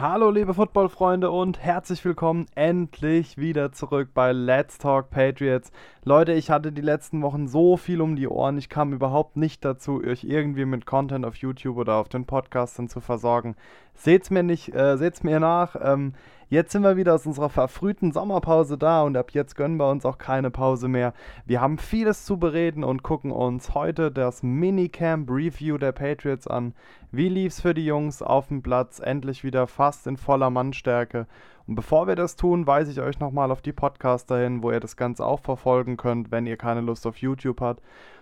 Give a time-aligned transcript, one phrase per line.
[0.00, 5.72] Hallo liebe Footballfreunde und herzlich willkommen endlich wieder zurück bei Let's Talk Patriots.
[6.04, 9.62] Leute, ich hatte die letzten Wochen so viel um die Ohren, ich kam überhaupt nicht
[9.62, 13.56] dazu, euch irgendwie mit Content auf YouTube oder auf den Podcastern zu versorgen.
[13.92, 15.76] Seht's mir nicht, äh, seht's mir nach.
[15.78, 16.14] Ähm,
[16.52, 20.04] Jetzt sind wir wieder aus unserer verfrühten Sommerpause da und ab jetzt gönnen wir uns
[20.04, 21.14] auch keine Pause mehr.
[21.46, 26.74] Wir haben vieles zu bereden und gucken uns heute das Minicamp Review der Patriots an.
[27.12, 28.98] Wie lief's für die Jungs auf dem Platz?
[28.98, 31.28] Endlich wieder fast in voller Mannstärke.
[31.68, 34.80] Und bevor wir das tun, weise ich euch nochmal auf die Podcaster hin, wo ihr
[34.80, 37.80] das Ganze auch verfolgen könnt, wenn ihr keine Lust auf YouTube habt.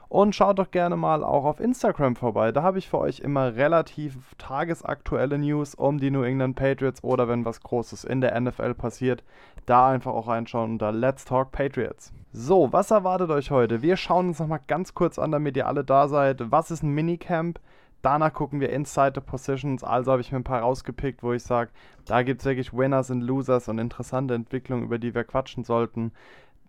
[0.09, 2.51] Und schaut doch gerne mal auch auf Instagram vorbei.
[2.51, 7.29] Da habe ich für euch immer relativ tagesaktuelle News um die New England Patriots oder
[7.29, 9.23] wenn was Großes in der NFL passiert.
[9.67, 12.13] Da einfach auch reinschauen unter Let's Talk Patriots.
[12.33, 13.83] So, was erwartet euch heute?
[13.83, 16.51] Wir schauen uns nochmal ganz kurz an, damit ihr alle da seid.
[16.51, 17.61] Was ist ein Minicamp?
[18.01, 19.83] Danach gucken wir Inside the Positions.
[19.83, 21.71] Also habe ich mir ein paar rausgepickt, wo ich sage,
[22.07, 26.13] da gibt es wirklich Winners und Losers und interessante Entwicklungen, über die wir quatschen sollten.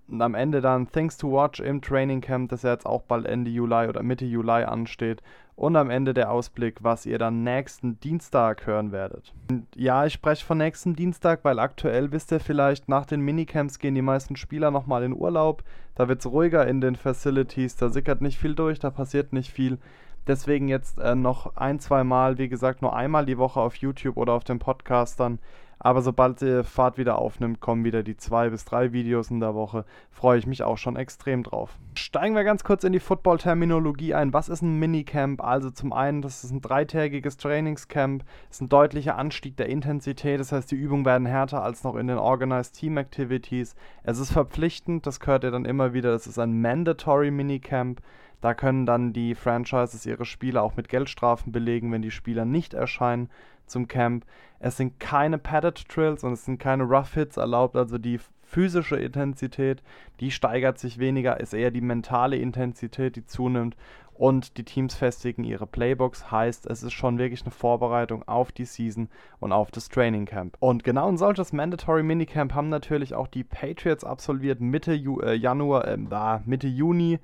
[0.09, 3.25] Und am Ende dann Things to Watch im Training Camp, das ja jetzt auch bald
[3.25, 5.21] Ende Juli oder Mitte Juli ansteht.
[5.55, 9.33] Und am Ende der Ausblick, was ihr dann nächsten Dienstag hören werdet.
[9.49, 13.77] Und ja, ich spreche von nächsten Dienstag, weil aktuell wisst ihr vielleicht, nach den Minicamps
[13.77, 15.63] gehen die meisten Spieler nochmal in Urlaub.
[15.95, 19.51] Da wird es ruhiger in den Facilities, da sickert nicht viel durch, da passiert nicht
[19.51, 19.79] viel.
[20.27, 24.15] Deswegen jetzt äh, noch ein, zwei Mal, wie gesagt, nur einmal die Woche auf YouTube
[24.15, 25.39] oder auf dem Podcast dann
[25.79, 29.55] aber sobald die Fahrt wieder aufnimmt, kommen wieder die zwei bis drei Videos in der
[29.55, 29.85] Woche.
[30.11, 31.77] Freue ich mich auch schon extrem drauf.
[31.95, 34.33] Steigen wir ganz kurz in die Football-Terminologie ein.
[34.33, 35.41] Was ist ein Minicamp?
[35.41, 40.39] Also zum einen, das ist ein dreitägiges Trainingscamp, das ist ein deutlicher Anstieg der Intensität.
[40.39, 43.75] Das heißt, die Übungen werden härter als noch in den Organized Team Activities.
[44.03, 46.11] Es ist verpflichtend, das gehört ihr dann immer wieder.
[46.11, 48.01] Das ist ein Mandatory Minicamp.
[48.41, 52.73] Da können dann die Franchises ihre Spieler auch mit Geldstrafen belegen, wenn die Spieler nicht
[52.73, 53.29] erscheinen
[53.65, 54.25] zum Camp.
[54.59, 58.97] Es sind keine Padded Drills und es sind keine Rough Hits erlaubt, also die physische
[58.97, 59.83] Intensität,
[60.19, 63.75] die steigert sich weniger, ist eher die mentale Intensität, die zunimmt
[64.19, 68.65] und die Teams festigen ihre Playbooks, heißt, es ist schon wirklich eine Vorbereitung auf die
[68.65, 69.07] Season
[69.39, 70.57] und auf das Training Camp.
[70.59, 75.35] Und genau ein solches Mandatory Minicamp haben natürlich auch die Patriots absolviert Mitte Ju äh,
[75.35, 77.19] Januar, äh, Mitte Juni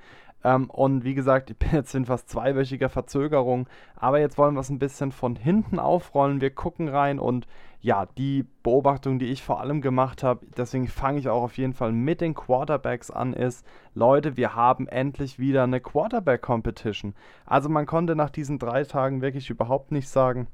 [0.46, 3.68] ähm, und wie gesagt, ich bin jetzt in fast zweiwöchiger Verzögerung.
[3.96, 6.40] Aber jetzt wollen wir es ein bisschen von hinten aufrollen.
[6.40, 7.48] Wir gucken rein und
[7.82, 11.74] ja, die Beobachtung, die ich vor allem gemacht habe, deswegen fange ich auch auf jeden
[11.74, 17.16] Fall mit den Quarterbacks an, ist, Leute, wir haben endlich wieder eine Quarterback-Competition.
[17.46, 20.48] Also man konnte nach diesen drei Tagen wirklich überhaupt nicht sagen,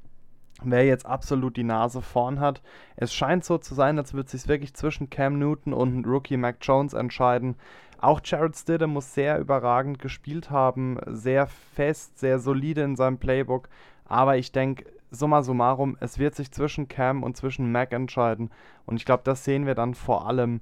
[0.62, 2.62] wer jetzt absolut die Nase vorn hat.
[2.96, 6.36] Es scheint so zu sein, als würde es sich wirklich zwischen Cam Newton und Rookie
[6.36, 7.56] Mac Jones entscheiden.
[8.02, 13.68] Auch Jared Stidham muss sehr überragend gespielt haben, sehr fest, sehr solide in seinem Playbook.
[14.04, 18.50] Aber ich denke, summa summarum, es wird sich zwischen Cam und zwischen Mac entscheiden.
[18.86, 20.60] Und ich glaube, das sehen wir dann vor allem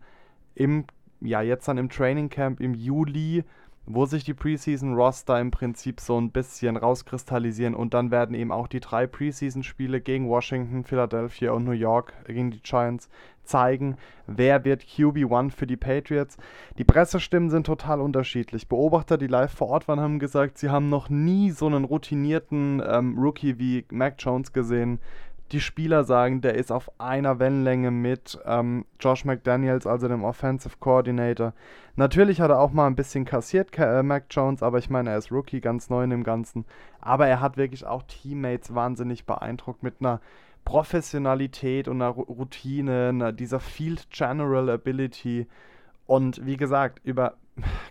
[0.55, 0.85] im,
[1.23, 3.45] ja, jetzt dann im Training Camp im Juli
[3.87, 8.69] wo sich die Preseason-Roster im Prinzip so ein bisschen rauskristallisieren und dann werden eben auch
[8.69, 13.09] die drei Preseason-Spiele gegen Washington, Philadelphia und New York gegen die Giants
[13.51, 13.97] zeigen,
[14.27, 16.39] wer wird QB1 für die Patriots.
[16.79, 18.69] Die Pressestimmen sind total unterschiedlich.
[18.69, 22.83] Beobachter, die live vor Ort waren, haben gesagt, sie haben noch nie so einen routinierten
[22.87, 25.01] ähm, Rookie wie Mac Jones gesehen
[25.53, 30.77] die Spieler sagen, der ist auf einer Wellenlänge mit ähm, Josh McDaniels, also dem Offensive
[30.79, 31.55] Coordinator.
[31.97, 35.19] Natürlich hat er auch mal ein bisschen kassiert, äh, Mac Jones, aber ich meine, er
[35.19, 36.65] ist Rookie, ganz neu in dem Ganzen.
[37.01, 40.21] Aber er hat wirklich auch Teammates wahnsinnig beeindruckt mit einer
[40.71, 45.49] Professionalität und einer Routine, einer, dieser Field General Ability.
[46.07, 47.35] Und wie gesagt, über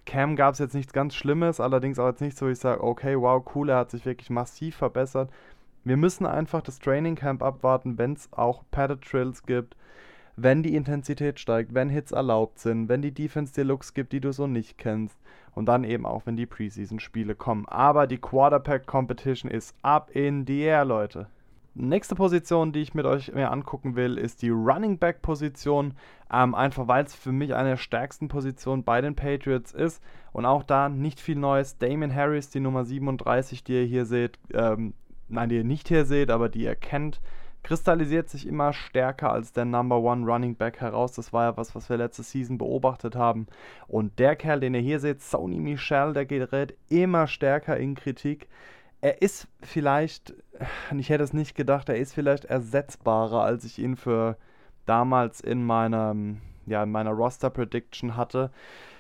[0.06, 3.20] Cam gab es jetzt nichts ganz Schlimmes, allerdings auch jetzt nicht so, ich sage, okay,
[3.20, 5.30] wow, cool, er hat sich wirklich massiv verbessert.
[5.84, 9.76] Wir müssen einfach das Training Camp abwarten, wenn es auch Padded Drills gibt,
[10.38, 14.22] wenn die Intensität steigt, wenn Hits erlaubt sind, wenn die Defense dir Looks gibt, die
[14.22, 15.20] du so nicht kennst
[15.54, 17.68] und dann eben auch, wenn die Preseason-Spiele kommen.
[17.68, 21.28] Aber die Quarterback Competition ist up in the air, Leute.
[21.76, 25.94] Nächste Position, die ich mit euch mehr angucken will, ist die Running Back Position.
[26.32, 30.04] Ähm, einfach weil es für mich eine der stärksten Positionen bei den Patriots ist.
[30.32, 31.78] Und auch da nicht viel Neues.
[31.78, 34.94] Damon Harris, die Nummer 37, die ihr hier seht, ähm,
[35.28, 37.22] nein, die ihr nicht hier seht, aber die ihr kennt,
[37.64, 41.14] kristallisiert sich immer stärker als der Number One Running Back heraus.
[41.14, 43.48] Das war ja was, was wir letzte Season beobachtet haben.
[43.88, 48.48] Und der Kerl, den ihr hier seht, Sony Michel, der gerät immer stärker in Kritik.
[49.02, 50.34] Er ist vielleicht,
[50.98, 54.38] ich hätte es nicht gedacht, er ist vielleicht ersetzbarer, als ich ihn für
[54.86, 56.16] damals in meiner,
[56.66, 58.52] ja, in meiner Roster Prediction hatte.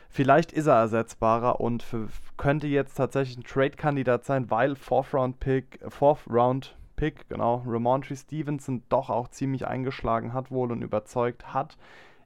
[0.10, 2.08] Vielleicht ist er ersetzbarer und für,
[2.38, 8.16] könnte jetzt tatsächlich ein Trade-Kandidat sein, weil Fourth Round Pick, Fourth Round Pick, genau, Ramontry
[8.16, 11.78] Stevenson doch auch ziemlich eingeschlagen hat wohl und überzeugt hat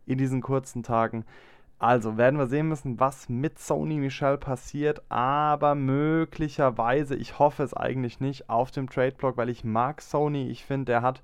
[0.06, 1.26] in diesen kurzen Tagen.
[1.84, 7.74] Also werden wir sehen müssen, was mit Sony Michel passiert, aber möglicherweise, ich hoffe es
[7.74, 10.48] eigentlich nicht, auf dem Trade-Block, weil ich mag Sony.
[10.50, 11.22] Ich finde, der hat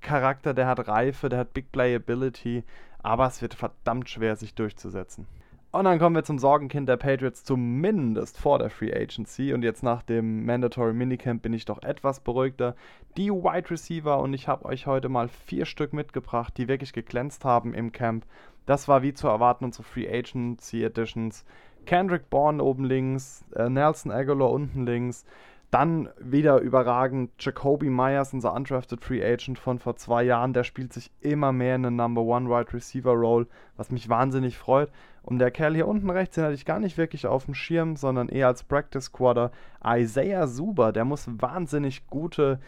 [0.00, 2.64] Charakter, der hat Reife, der hat Big Playability,
[2.98, 5.28] aber es wird verdammt schwer, sich durchzusetzen.
[5.72, 9.52] Und dann kommen wir zum Sorgenkind der Patriots, zumindest vor der Free Agency.
[9.52, 12.74] Und jetzt nach dem Mandatory Minicamp bin ich doch etwas beruhigter.
[13.16, 17.44] Die Wide Receiver und ich habe euch heute mal vier Stück mitgebracht, die wirklich geglänzt
[17.44, 18.26] haben im Camp.
[18.66, 21.44] Das war wie zu erwarten unsere Free Agency Editions.
[21.86, 25.24] Kendrick Bourne oben links, äh, Nelson Aguilar unten links,
[25.70, 30.52] dann wieder überragend Jacoby Myers, unser undrafted Free Agent von vor zwei Jahren.
[30.52, 33.46] Der spielt sich immer mehr in eine Number One Wide Receiver Role,
[33.76, 34.90] was mich wahnsinnig freut.
[35.22, 37.96] Und der Kerl hier unten rechts, den hatte ich gar nicht wirklich auf dem Schirm,
[37.96, 39.52] sondern eher als Practice Squatter.
[39.84, 42.58] Isaiah Suber, der muss wahnsinnig gute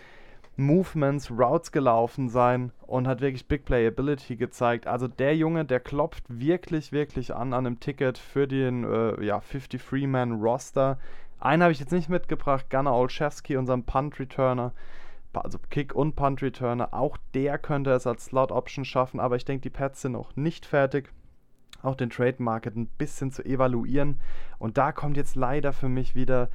[0.56, 4.86] Movements, Routes gelaufen sein und hat wirklich Big Playability gezeigt.
[4.86, 9.38] Also der Junge, der klopft wirklich, wirklich an an einem Ticket für den äh, ja,
[9.38, 10.98] 53-Man-Roster.
[11.40, 14.72] Einen habe ich jetzt nicht mitgebracht, Gunnar Olszewski, unserem Punt-Returner.
[15.32, 16.92] Also Kick- und Punt-Returner.
[16.92, 20.66] Auch der könnte es als Slot-Option schaffen, aber ich denke, die Pads sind noch nicht
[20.66, 21.10] fertig.
[21.82, 24.20] Auch den Trade-Market ein bisschen zu evaluieren.
[24.58, 26.48] Und da kommt jetzt leider für mich wieder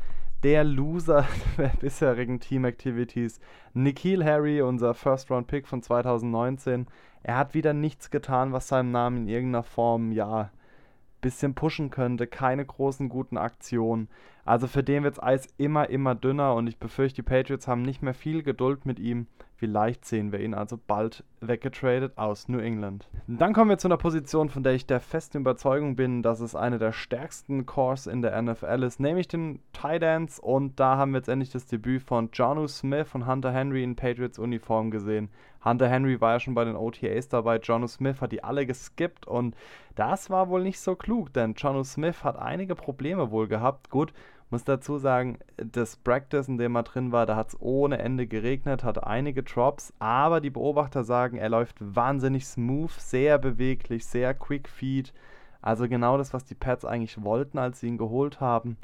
[0.44, 1.25] der Loser
[1.57, 3.39] der bisherigen Team-Activities.
[3.74, 6.88] Nikhil Harry, unser First-Round-Pick von 2019.
[7.24, 10.51] Er hat wieder nichts getan, was seinem Namen in irgendeiner Form, ja,
[11.21, 12.27] bisschen pushen könnte.
[12.27, 14.07] Keine großen guten Aktionen.
[14.47, 17.81] Also für den wird das Eis immer, immer dünner und ich befürchte, die Patriots haben
[17.81, 19.27] nicht mehr viel Geduld mit ihm.
[19.57, 23.09] Vielleicht sehen wir ihn also bald weggetradet aus New England.
[23.27, 26.55] Dann kommen wir zu einer Position, von der ich der festen Überzeugung bin, dass es
[26.55, 30.39] eine der stärksten Cores in der NFL ist, nämlich den Tight Ends.
[30.39, 33.95] Und da haben wir jetzt endlich das Debüt von Jonu Smith und Hunter Henry in
[33.97, 35.29] Patriots Uniform gesehen.
[35.65, 39.27] Hunter Henry war ja schon bei den OTAs dabei, Jonu Smith hat die alle geskippt
[39.27, 39.55] und
[39.95, 43.89] das war wohl nicht so klug, denn Jonu Smith hat einige Probleme wohl gehabt.
[43.89, 44.13] Gut,
[44.49, 48.27] muss dazu sagen, das Practice, in dem er drin war, da hat es ohne Ende
[48.27, 54.33] geregnet, hat einige Drops, aber die Beobachter sagen, er läuft wahnsinnig smooth, sehr beweglich, sehr
[54.33, 55.13] quick feed.
[55.61, 58.77] Also genau das, was die Pats eigentlich wollten, als sie ihn geholt haben.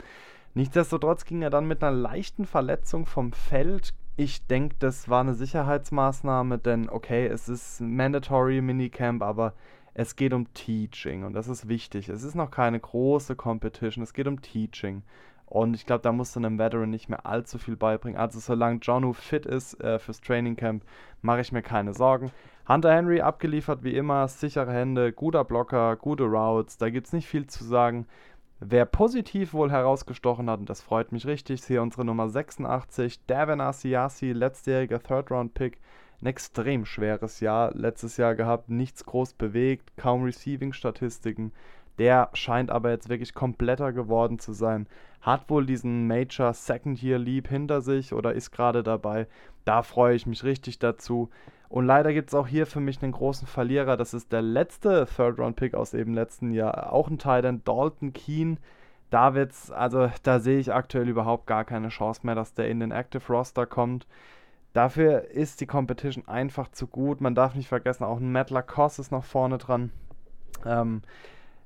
[0.54, 3.94] Nichtsdestotrotz ging er dann mit einer leichten Verletzung vom Feld.
[4.18, 9.54] Ich denke, das war eine Sicherheitsmaßnahme, denn okay, es ist Mandatory Minicamp, aber
[9.96, 12.10] es geht um Teaching und das ist wichtig.
[12.10, 15.04] Es ist noch keine große Competition, es geht um Teaching.
[15.54, 18.20] Und ich glaube, da musst du einem Veteran nicht mehr allzu viel beibringen.
[18.20, 20.84] Also solange Jonu fit ist äh, fürs Training Camp,
[21.22, 22.32] mache ich mir keine Sorgen.
[22.68, 27.28] Hunter Henry abgeliefert wie immer, sichere Hände, guter Blocker, gute Routes, da gibt es nicht
[27.28, 28.08] viel zu sagen.
[28.62, 33.24] Wer positiv wohl herausgestochen hat, und das freut mich richtig, ist hier unsere Nummer 86,
[33.28, 35.78] Devin Asiasi, letztjähriger Third-Round-Pick.
[36.20, 41.52] Ein extrem schweres Jahr letztes Jahr gehabt, nichts groß bewegt, kaum Receiving-Statistiken.
[42.00, 44.88] Der scheint aber jetzt wirklich kompletter geworden zu sein.
[45.22, 49.28] Hat wohl diesen Major Second Year Leap hinter sich oder ist gerade dabei.
[49.64, 51.30] Da freue ich mich richtig dazu.
[51.70, 53.98] Und leider gibt es auch hier für mich einen großen Verlierer.
[53.98, 56.92] Das ist der letzte Third Round Pick aus eben letzten Jahr.
[56.94, 58.60] Auch ein Titan, Dalton Keen.
[59.10, 62.80] Da wird's, also da sehe ich aktuell überhaupt gar keine Chance mehr, dass der in
[62.80, 64.08] den Active Roster kommt.
[64.74, 67.22] Dafür ist die Competition einfach zu gut.
[67.22, 69.92] Man darf nicht vergessen, auch ein Matt Lacoste ist noch vorne dran.
[70.66, 71.04] Ähm,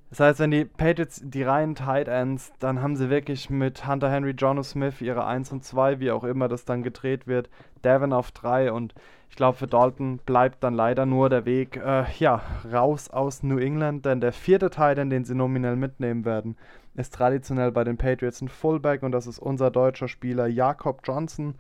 [0.10, 4.10] das heißt, wenn die Patriots die reinen Tight Ends, dann haben sie wirklich mit Hunter
[4.10, 7.50] Henry, Jono Smith ihre 1 und 2, wie auch immer das dann gedreht wird,
[7.84, 8.94] Devin auf 3 und
[9.30, 13.58] ich glaube, für Dalton bleibt dann leider nur der Weg, äh, ja, raus aus New
[13.58, 16.56] England, denn der vierte Tight End, den sie nominell mitnehmen werden,
[16.96, 19.04] ist traditionell bei den Patriots ein Fullback.
[19.04, 21.56] Und das ist unser deutscher Spieler Jakob Johnson.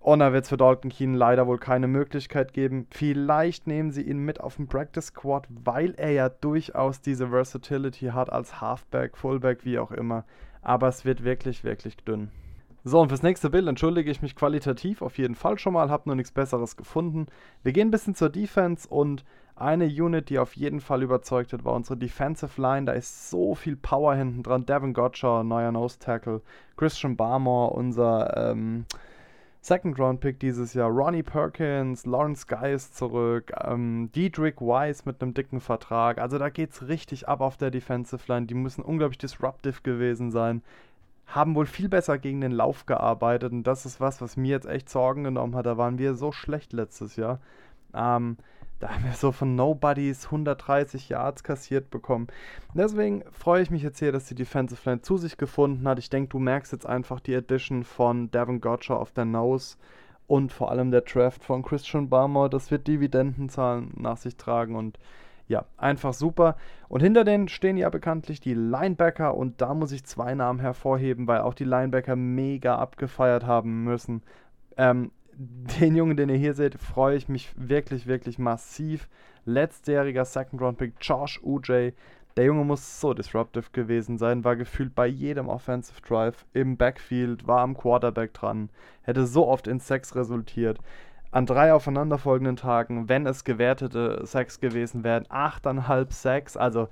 [0.00, 2.86] Und da wird es für Dalton Keen leider wohl keine Möglichkeit geben.
[2.90, 8.06] Vielleicht nehmen sie ihn mit auf den Practice Squad, weil er ja durchaus diese Versatility
[8.06, 10.24] hat als Halfback, Fullback, wie auch immer.
[10.62, 12.30] Aber es wird wirklich, wirklich dünn.
[12.82, 16.04] So, und fürs nächste Bild entschuldige ich mich qualitativ auf jeden Fall schon mal, habe
[16.06, 17.26] nur nichts Besseres gefunden.
[17.62, 19.22] Wir gehen ein bisschen zur Defense und
[19.54, 22.86] eine Unit, die auf jeden Fall überzeugt hat, war unsere Defensive Line.
[22.86, 24.64] Da ist so viel Power hinten dran.
[24.64, 26.40] Devin Gotcha, neuer Nose Tackle.
[26.78, 28.86] Christian Barmore, unser ähm,
[29.62, 30.90] Second-Round-Pick dieses Jahr.
[30.90, 36.18] Ronnie Perkins, Lawrence Guy ist zurück, ähm, Diedrich Weiss mit einem dicken Vertrag.
[36.18, 38.46] Also da geht es richtig ab auf der Defensive Line.
[38.46, 40.62] Die müssen unglaublich disruptive gewesen sein.
[41.26, 44.66] Haben wohl viel besser gegen den Lauf gearbeitet und das ist was, was mir jetzt
[44.66, 45.66] echt Sorgen genommen hat.
[45.66, 47.40] Da waren wir so schlecht letztes Jahr.
[47.94, 48.38] Ähm,
[48.80, 52.28] da haben wir so von Nobodies 130 Yards kassiert bekommen.
[52.74, 55.98] Deswegen freue ich mich jetzt hier, dass die Defensive Line zu sich gefunden hat.
[55.98, 59.76] Ich denke, du merkst jetzt einfach die Addition von Devin Gotcha auf der Nose
[60.26, 64.98] und vor allem der Draft von Christian Barmore, das wird Dividendenzahlen nach sich tragen und
[65.46, 66.56] ja, einfach super.
[66.88, 71.26] Und hinter denen stehen ja bekanntlich die Linebacker und da muss ich zwei Namen hervorheben,
[71.26, 74.22] weil auch die Linebacker mega abgefeiert haben müssen.
[74.76, 79.08] Ähm, den Jungen, den ihr hier seht, freue ich mich wirklich, wirklich massiv.
[79.44, 81.92] Letztjähriger Second-Round-Pick Josh Uj.
[82.36, 87.46] Der Junge muss so disruptive gewesen sein, war gefühlt bei jedem Offensive Drive im Backfield,
[87.46, 88.70] war am Quarterback dran,
[89.02, 90.78] hätte so oft in Sex resultiert
[91.30, 96.88] an drei aufeinanderfolgenden Tagen, wenn es gewertete Sex gewesen wären, 8,5 Sex, also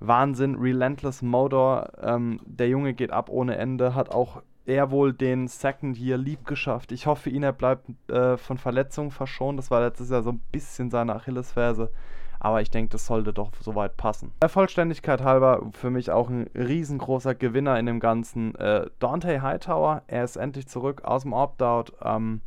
[0.00, 1.90] Wahnsinn, Relentless Motor.
[2.00, 6.46] Ähm, der Junge geht ab ohne Ende, hat auch er wohl den Second Year lieb
[6.46, 6.92] geschafft.
[6.92, 9.58] Ich hoffe ihn, er bleibt äh, von Verletzungen verschont.
[9.58, 11.90] Das war letztes Jahr so ein bisschen seine Achillesferse.
[12.38, 14.32] Aber ich denke, das sollte doch soweit passen.
[14.40, 18.54] Der Vollständigkeit halber für mich auch ein riesengroßer Gewinner in dem Ganzen.
[18.54, 21.92] Äh, Dante Hightower, er ist endlich zurück aus dem Opt-out.
[22.02, 22.40] Ähm,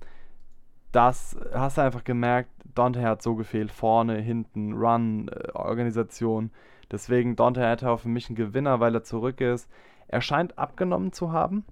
[0.91, 3.71] das hast du einfach gemerkt, Dante hat so gefehlt.
[3.71, 6.51] Vorne, hinten, Run, äh, Organisation.
[6.91, 9.69] Deswegen Dante Hightower für mich ein Gewinner, weil er zurück ist.
[10.07, 11.65] Er scheint abgenommen zu haben,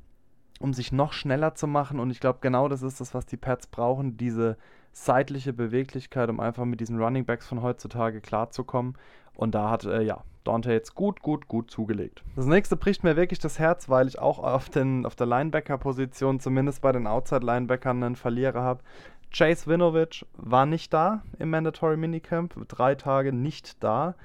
[0.62, 2.00] um sich noch schneller zu machen.
[2.00, 4.18] Und ich glaube, genau das ist das, was die Pets brauchen.
[4.18, 4.58] Diese
[4.94, 8.98] seitliche Beweglichkeit, um einfach mit diesen Running Backs von heutzutage klarzukommen.
[9.36, 12.24] Und da hat, äh, ja, Dante jetzt gut, gut, gut zugelegt.
[12.36, 16.40] Das nächste bricht mir wirklich das Herz, weil ich auch auf, den, auf der Linebacker-Position,
[16.40, 18.82] zumindest bei den Outside-Linebackern, einen Verlierer habe.
[19.32, 24.16] Chase Winovich war nicht da im Mandatory Minicamp, drei Tage nicht da.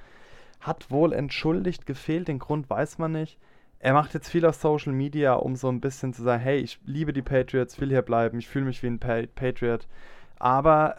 [0.60, 3.38] Hat wohl entschuldigt gefehlt, den Grund weiß man nicht.
[3.78, 6.80] Er macht jetzt viel auf Social Media, um so ein bisschen zu sagen, hey, ich
[6.84, 9.86] liebe die Patriots, will hier bleiben, ich fühle mich wie ein Patriot.
[10.38, 10.96] Aber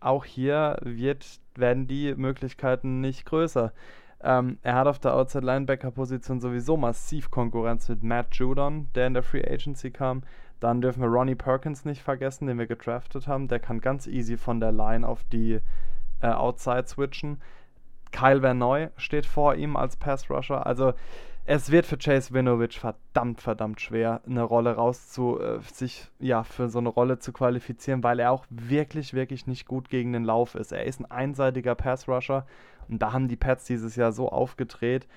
[0.00, 3.72] auch hier wird, werden die Möglichkeiten nicht größer.
[4.22, 9.06] Ähm, er hat auf der Outside Linebacker Position sowieso massiv Konkurrenz mit Matt Judon, der
[9.06, 10.22] in der Free Agency kam.
[10.60, 13.48] Dann dürfen wir Ronnie Perkins nicht vergessen, den wir gedraftet haben.
[13.48, 15.60] Der kann ganz easy von der Line auf die
[16.20, 17.40] äh, Outside switchen.
[18.12, 20.66] Kyle Verneu steht vor ihm als Pass Rusher.
[20.66, 20.92] Also
[21.52, 26.68] es wird für Chase Winovich verdammt, verdammt schwer, eine Rolle rauszu, äh, sich ja für
[26.68, 30.54] so eine Rolle zu qualifizieren, weil er auch wirklich, wirklich nicht gut gegen den Lauf
[30.54, 30.70] ist.
[30.70, 32.46] Er ist ein einseitiger Pass-Rusher
[32.86, 35.08] und da haben die Pets dieses Jahr so aufgedreht.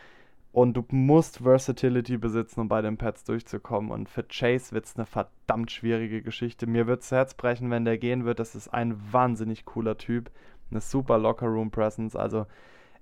[0.52, 3.92] Und du musst Versatility besitzen, um bei den Pets durchzukommen.
[3.92, 6.66] Und für Chase wird es eine verdammt schwierige Geschichte.
[6.66, 8.40] Mir wird das Herz brechen, wenn der gehen wird.
[8.40, 10.32] Das ist ein wahnsinnig cooler Typ.
[10.72, 12.16] Eine super Locker-Room-Presence.
[12.16, 12.48] Also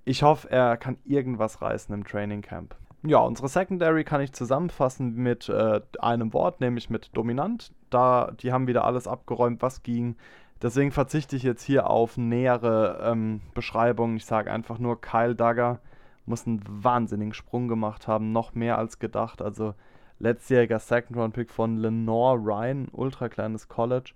[0.04, 2.74] ich hoffe, er kann irgendwas reißen im Training Camp.
[3.04, 7.72] Ja, unsere Secondary kann ich zusammenfassen mit äh, einem Wort, nämlich mit dominant.
[7.90, 10.16] Da, die haben wieder alles abgeräumt, was ging.
[10.62, 14.16] Deswegen verzichte ich jetzt hier auf nähere ähm, Beschreibungen.
[14.16, 15.80] Ich sage einfach nur, Kyle Dagger
[16.26, 19.42] muss einen wahnsinnigen Sprung gemacht haben, noch mehr als gedacht.
[19.42, 19.74] Also
[20.20, 24.12] letztjähriger Second-Round-Pick von Lenore Ryan, ultra kleines College.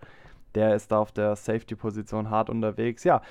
[0.54, 3.02] Der ist da auf der Safety-Position hart unterwegs.
[3.02, 3.22] Ja,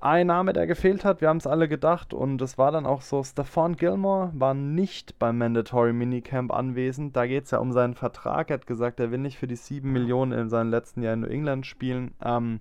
[0.00, 3.02] ein Name, der gefehlt hat, wir haben es alle gedacht und es war dann auch
[3.02, 7.16] so, Stephon Gilmore war nicht beim Mandatory Minicamp anwesend.
[7.16, 8.50] Da geht es ja um seinen Vertrag.
[8.50, 11.20] Er hat gesagt, er will nicht für die 7 Millionen in seinem letzten Jahr in
[11.20, 12.12] New England spielen.
[12.22, 12.60] Ähm,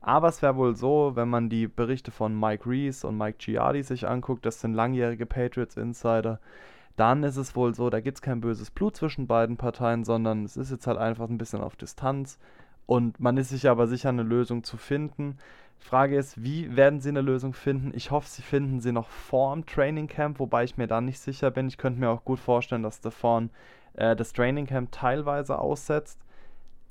[0.00, 3.82] aber es wäre wohl so, wenn man die Berichte von Mike Reese und Mike Giardi
[3.82, 6.40] sich anguckt, das sind langjährige Patriots Insider,
[6.96, 10.44] dann ist es wohl so, da gibt es kein böses Blut zwischen beiden Parteien, sondern
[10.44, 12.38] es ist jetzt halt einfach ein bisschen auf Distanz
[12.88, 15.36] und man ist sich aber sicher, eine Lösung zu finden.
[15.80, 17.92] Frage ist, wie werden sie eine Lösung finden?
[17.94, 21.18] Ich hoffe, sie finden sie noch vor dem Training Camp, wobei ich mir da nicht
[21.18, 21.68] sicher bin.
[21.68, 23.50] Ich könnte mir auch gut vorstellen, dass Stefan
[23.94, 26.18] äh, das Training Camp teilweise aussetzt.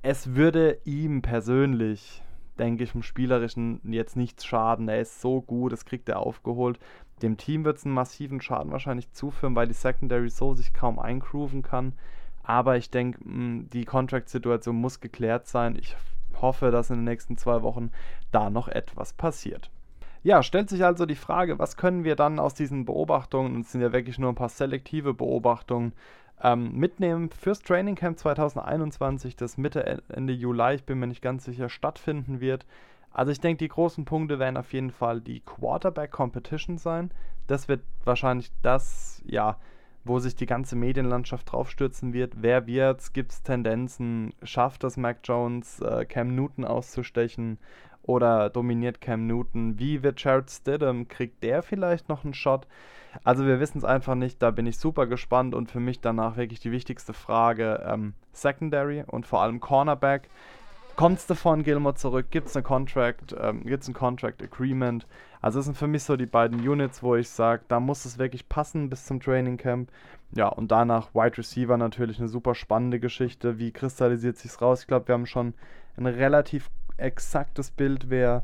[0.02, 2.24] Es würde ihm persönlich,
[2.58, 4.88] denke ich, im Spielerischen jetzt nichts schaden.
[4.88, 6.80] Er ist so gut, das kriegt er aufgeholt.
[7.22, 11.00] Dem Team wird es einen massiven Schaden wahrscheinlich zuführen, weil die Secondary so sich kaum
[11.00, 11.94] eingrooven kann.
[12.44, 15.76] Aber ich denke, die Contract-Situation muss geklärt sein.
[15.76, 15.96] Ich
[16.42, 17.92] hoffe, dass in den nächsten zwei Wochen
[18.32, 19.70] da noch etwas passiert.
[20.24, 23.72] Ja, stellt sich also die Frage, was können wir dann aus diesen Beobachtungen, und es
[23.72, 25.94] sind ja wirklich nur ein paar selektive Beobachtungen,
[26.42, 31.46] ähm, mitnehmen fürs Training Camp 2021, das Mitte, Ende Juli, ich bin mir nicht ganz
[31.46, 32.66] sicher, stattfinden wird.
[33.12, 37.12] Also ich denke, die großen Punkte werden auf jeden Fall die Quarterback Competition sein.
[37.48, 39.58] Das wird wahrscheinlich das, ja,
[40.08, 42.34] wo sich die ganze Medienlandschaft draufstürzen wird.
[42.42, 43.14] Wer wird's?
[43.14, 44.34] Gibt es Tendenzen?
[44.44, 47.58] Schafft es Mac Jones, äh, Cam Newton auszustechen?
[48.04, 49.80] Oder dominiert Cam Newton?
[49.80, 51.08] Wie wird Jared Stidham?
[51.08, 52.68] Kriegt der vielleicht noch einen Shot?
[53.24, 56.38] Also wir wissen es einfach nicht, da bin ich super gespannt und für mich danach
[56.38, 60.30] wirklich die wichtigste Frage ähm, Secondary und vor allem Cornerback.
[60.98, 62.32] Kommt Stephon Gilmore zurück?
[62.32, 63.36] Gibt es eine Contract?
[63.40, 65.06] Ähm, Gibt es ein Contract Agreement?
[65.42, 68.18] Also das sind für mich so die beiden Units, wo ich sage, da muss es
[68.18, 69.92] wirklich passen bis zum Training Camp.
[70.32, 73.60] Ja, und danach Wide Receiver natürlich eine super spannende Geschichte.
[73.60, 74.82] Wie kristallisiert sich's raus?
[74.82, 75.54] Ich glaube, wir haben schon
[75.98, 78.42] ein relativ exaktes Bild, wer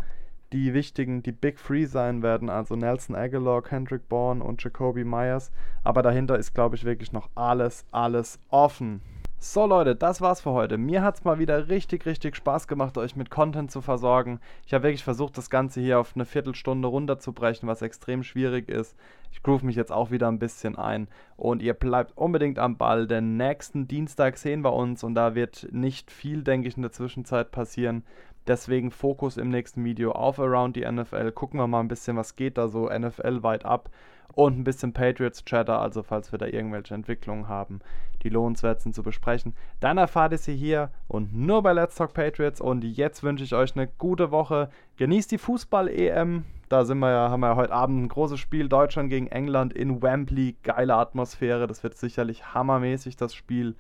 [0.52, 5.52] die wichtigen, die Big Three sein werden, also Nelson Aguilar, Kendrick Bourne und Jacoby Myers.
[5.84, 9.02] Aber dahinter ist, glaube ich, wirklich noch alles, alles offen.
[9.46, 10.78] So Leute, das war's für heute.
[10.78, 14.40] Mir hat's mal wieder richtig, richtig Spaß gemacht, euch mit Content zu versorgen.
[14.66, 18.96] Ich habe wirklich versucht, das Ganze hier auf eine Viertelstunde runterzubrechen, was extrem schwierig ist.
[19.34, 21.10] Ich groove mich jetzt auch wieder ein bisschen ein.
[21.36, 25.68] Und ihr bleibt unbedingt am Ball, denn nächsten Dienstag sehen wir uns und da wird
[25.74, 28.06] nicht viel, denke ich, in der Zwischenzeit passieren.
[28.48, 31.32] Deswegen Fokus im nächsten Video auf Around the NFL.
[31.32, 33.90] Gucken wir mal ein bisschen, was geht da so NFL weit ab
[34.34, 37.80] und ein bisschen Patriots Chatter, also falls wir da irgendwelche Entwicklungen haben,
[38.24, 39.54] die lohnenswert sind zu besprechen.
[39.80, 43.54] Dann erfahrt ihr sie hier und nur bei Let's Talk Patriots und jetzt wünsche ich
[43.54, 44.70] euch eine gute Woche.
[44.98, 46.46] Genießt die Fußball-EM.
[46.70, 49.74] Da sind wir ja, haben wir ja heute Abend ein großes Spiel Deutschland gegen England
[49.74, 50.56] in Wembley.
[50.64, 53.76] Geile Atmosphäre, das wird sicherlich hammermäßig das Spiel.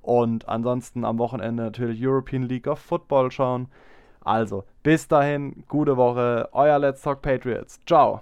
[0.00, 3.68] Und ansonsten am Wochenende natürlich European League of Football schauen.
[4.24, 7.80] Also, bis dahin, gute Woche, euer Let's Talk Patriots.
[7.86, 8.20] Ciao.